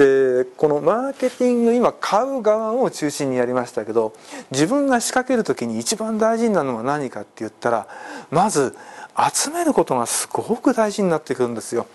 [0.00, 4.14] でこのマーケティング今買う側を中心にやりましたけど
[4.50, 7.86] 自分が仕掛ける時に一番大事なのは何かって言ったら
[8.30, 8.74] まず
[9.34, 11.86] 集めることがすごく大事になってくるんですよ。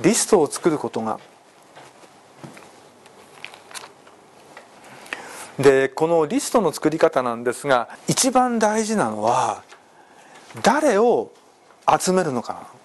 [0.00, 1.20] リストを作ることが。
[5.60, 9.62] でこのリストの作り方なんですが一番大事なのは
[10.62, 11.30] 誰を
[11.86, 12.81] 集めるのかな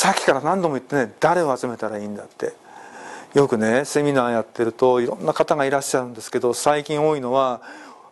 [0.00, 2.54] さっきから何度も言ってね誰を集めたらいいんだって。
[3.34, 7.60] よくねセミナーやってるといろんな方がいらっしゃるんですけど最近多いのは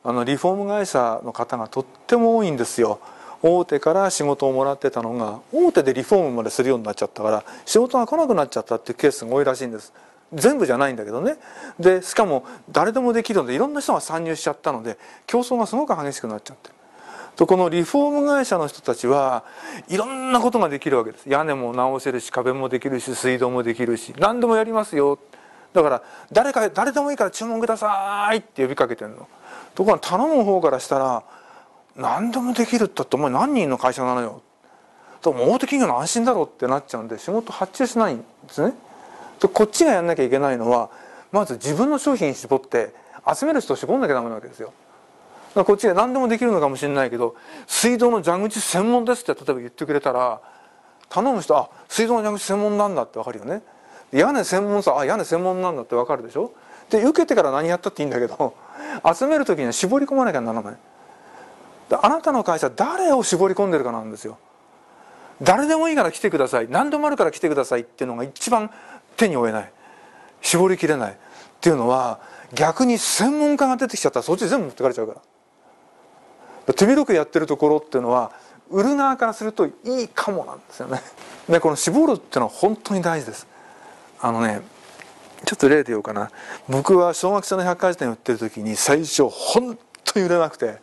[0.05, 3.01] あのリフォーム会社の方がとっても多いんですよ。
[3.43, 9.95] 大手から仕事をもらってたのが大手でリフォームまでするようになっちゃったから仕事が来なくなっちゃったっていうケースが多いらしいんです。
[10.35, 11.39] 全部じゃないんだけどね。
[11.81, 16.78] でしかも誰でもできるのでいろんな人が参入しちゃったので競争がすごく激しくなっちゃって。
[17.39, 19.45] とこのリフォーム会社の人たちは
[19.87, 21.31] いろんなことができるわけです。
[21.31, 25.21] 屋根も直せるし壁もできるし水道もできるし何でもやりますよ。
[25.73, 29.29] だから誰か誰でもいいから注文くださいって呼びかけてるの。
[29.77, 31.23] ところが頼む方からしたら
[31.95, 34.43] 何でもできるったってお前何人の会社なのよ。
[35.23, 38.75] と大手企業の安心だろってなっちゃうんで仕事発注しないんですね。
[39.41, 40.91] でこっちがやんなきゃいけないのは
[41.31, 42.93] まず自分の商品絞って
[43.33, 44.73] 集める人を絞んなきゃダメなわけですよ。
[45.55, 47.35] こっちで何でもできるのかもしれないけど
[47.67, 50.41] 水道の蛇口専門ですって例えば言ってくれたら
[51.09, 53.63] 頼む人あ水道の蛇口専門なんだって分かるよね。
[54.13, 56.53] 屋根専門さあ屋根専門なんだって分かるでしょ。
[56.91, 58.55] で受けてから何やったっていいんだけど
[59.15, 60.77] 集める時には絞り込まなきゃならない。
[61.91, 64.39] あなたの会社誰を絞り込んでるかなんですよ。
[65.43, 66.69] 誰でもいいから来てください。
[66.69, 68.71] 何でもあるから来てくださいっていうのが一番
[69.17, 69.73] 手に負えない。
[70.43, 71.17] 絞りきれないっ
[71.61, 72.21] ていうのは
[72.55, 75.21] 逆に専門家が出てきちゃったらそっち全部持ってかれちゃうから。
[76.75, 78.33] 手広くやってるところっていうのは
[78.71, 79.73] 売る側からするとい
[80.05, 81.01] いかもなんですよね。
[81.49, 83.47] でこの絞るっていうのは本当に大事です。
[84.21, 84.63] あのね
[85.45, 86.31] ちょっと例で言おうかな
[86.69, 90.79] 僕は小学生の百科事典売ってる時に最初本当に売れなくて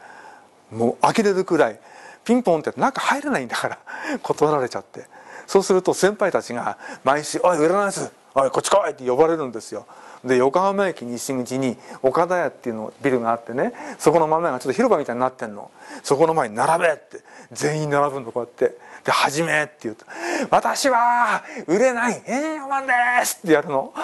[0.71, 1.79] もう呆れるくらい
[2.23, 3.77] ピンポンって中入れないんだから
[4.23, 5.05] 断られちゃって
[5.45, 9.85] そうすると先輩たちが毎週「おい売れないですおいこっち来い!」って呼ばれるんですよ。
[10.23, 15.69] で横浜駅西口に岡田屋っていうのビルがあってねそこの真ん前がちょっと広場みたいになってんの
[16.03, 17.19] そこの前に並べって
[17.51, 20.03] 全員並ぶのこうやってで「始め」って言うと
[20.49, 24.03] 「私は売れない営業マンです」ってやるの好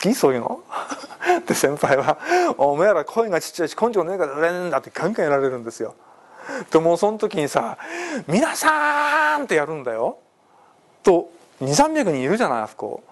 [0.00, 0.60] きそういうの？
[1.46, 2.16] で先輩は
[2.56, 5.96] 「お前ら声がちっちゃいし根性ねえから売れねえんだ」ってガンガンやられるんですよ
[6.70, 7.76] でもその時にさ
[8.28, 10.18] 「皆さん!」ってやるんだよ
[11.02, 11.28] と
[11.60, 13.02] 2300人いるじゃないあそこ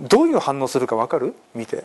[0.00, 1.34] どういう反応するか分かる？
[1.54, 1.84] 見て。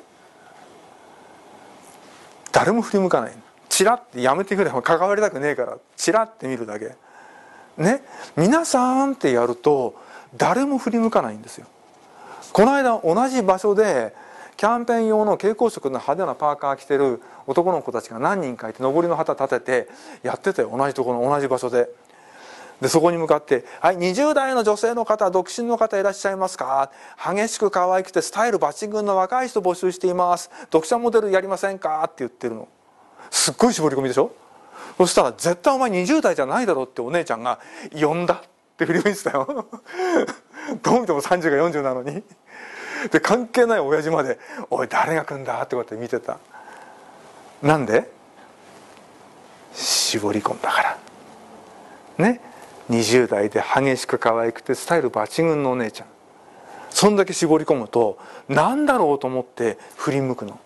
[2.52, 3.34] 誰も振り向かない。
[3.70, 4.70] チラッてやめてくれ。
[4.70, 5.78] 関わりたくねえから。
[5.96, 6.96] チラッて見るだけ。
[7.78, 8.04] ね？
[8.38, 9.96] 皆さんってやると
[10.38, 11.66] 誰も振り向かないんですよ。
[12.52, 14.14] この間同じ場所で
[14.58, 19.90] キャンペーン用の蛍光色の派手なパーカー着てる男の子たちが何人かいて上りの旗立てて
[20.22, 20.72] やってたよ。
[20.72, 21.90] 同じところ同じ場所で。
[22.84, 26.92] でそこに向かって「はい20代の女性の方独身の方いらっしゃいますか？
[27.18, 30.52] 激しく可愛くてスタイル抜群の若い人募集しています。
[30.64, 32.68] 読者モデルやりませんか?」って言ってるの。
[33.32, 34.32] すっごい絞り込みでしょ？
[34.98, 37.60] そしたら「絶対お前20代じゃないだろ」ってお姉ちゃんが
[37.98, 39.48] 「呼んだ」って振り向いてたよ。
[40.84, 42.22] どう見ても30か40なのに。
[43.12, 44.40] で関係ない親父まで
[44.70, 46.38] 「おい誰が来んだ?」ってこうやって見てた。
[47.62, 48.12] なんで？
[49.74, 50.98] 絞り込んだから。
[52.18, 52.42] ね？
[52.90, 56.08] 20代で激しく可愛くてスタイル抜群のお姉ちゃん
[56.90, 58.18] そんだけ絞り込むと
[58.50, 60.60] 何だろうと思って振り向くの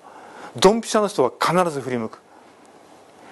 [0.55, 2.19] ドンピシャの人は必ず振り向く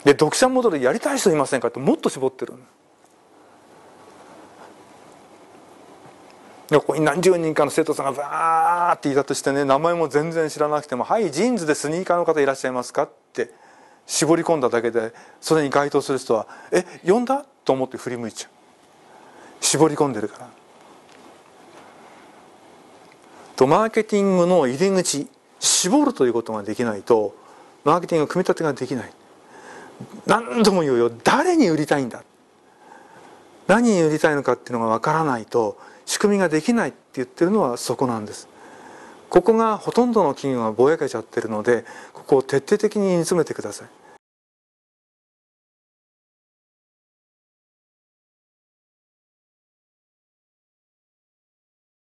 [0.04, 2.54] で読者モデルやりたい人いませんかってもっと絞ってる
[6.70, 13.52] でここに何十人かの生徒さんがバーっていたとしてね名前も全然知らなくても「はいジーンズでスニーカーの方いらっしゃいますか?」って
[14.08, 18.55] 絞り込んだだけでそれに該当する人は「え呼んだ?」と思って振り向いちゃう
[19.66, 20.50] 絞り込んでるから。
[23.56, 25.28] とマーケティングの入り口
[25.60, 27.36] 絞るということができないと
[27.84, 29.14] マーケティング組み立てができない。
[30.26, 31.10] 何度も言うよ。
[31.24, 32.24] 誰に売りたいんだ。
[33.68, 38.48] 何に売りたいのかっていうのがわからないと仕組みができないって言ってるのはそこなんです。
[39.30, 41.84] ここがほとんどの企業がぼやけちゃってるので
[42.14, 43.88] ここを徹底的に煮詰めてください。